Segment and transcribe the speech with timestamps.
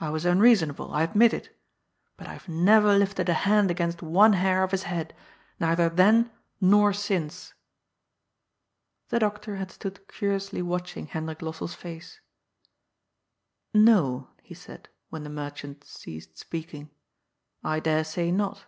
[0.00, 0.92] I was unreasonable.
[0.92, 1.56] I admit it.
[2.16, 5.14] But I haye neyer lifted a hand against one hair of his head,
[5.60, 7.50] neither then nor since!
[7.50, 7.52] ^
[9.10, 11.82] The doctor had stood curiously watching Hendrik Los sell's &ce.
[12.18, 12.18] ^'
[13.72, 16.90] No," he said, when the merchant ceased speaking, ^'
[17.62, 18.64] I dare say not.